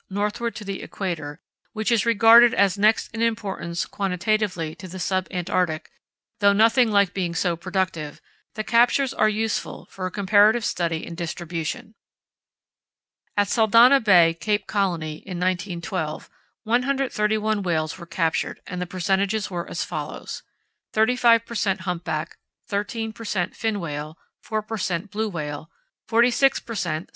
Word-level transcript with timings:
northward 0.09 0.55
to 0.55 0.63
the 0.65 0.81
equator, 0.81 1.39
which 1.73 1.91
is 1.91 2.07
regarded 2.07 2.55
as 2.55 2.75
next 2.75 3.07
in 3.11 3.21
importance 3.21 3.85
quantitatively 3.85 4.73
to 4.73 4.87
the 4.87 4.97
sub 4.97 5.27
Antarctic, 5.29 5.91
though 6.39 6.53
nothing 6.53 6.89
like 6.89 7.13
being 7.13 7.35
so 7.35 7.55
productive, 7.55 8.19
the 8.55 8.63
captures 8.63 9.13
are 9.13 9.29
useful 9.29 9.85
for 9.91 10.07
a 10.07 10.11
comparative 10.11 10.65
study 10.65 11.05
in 11.05 11.13
distribution. 11.13 11.93
At 13.37 13.47
Saldanha 13.47 13.99
Bay, 13.99 14.33
Cape 14.33 14.65
Colony, 14.65 15.17
in 15.17 15.37
1912, 15.39 16.31
131 16.63 17.61
whales 17.61 17.99
were 17.99 18.07
captured 18.07 18.59
and 18.65 18.81
the 18.81 18.87
percentages 18.87 19.51
were 19.51 19.69
as 19.69 19.83
follows: 19.83 20.41
35 20.93 21.45
per 21.45 21.53
cent. 21.53 21.81
humpback, 21.81 22.37
13 22.65 23.13
per 23.13 23.23
cent. 23.23 23.55
fin 23.55 23.79
whale, 23.79 24.17
4 24.41 24.63
per 24.63 24.79
cent. 24.79 25.11
blue 25.11 25.29
whale, 25.29 25.69
46 26.07 26.59
per 26.61 26.73
cent. 26.73 27.09